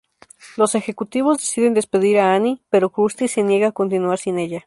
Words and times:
Los 0.57 0.73
ejecutivos 0.73 1.37
deciden 1.37 1.75
despedir 1.75 2.17
a 2.19 2.33
Annie, 2.33 2.63
pero 2.71 2.89
Krusty 2.89 3.27
se 3.27 3.43
niega 3.43 3.67
a 3.67 3.71
continuar 3.71 4.17
sin 4.17 4.39
ella. 4.39 4.59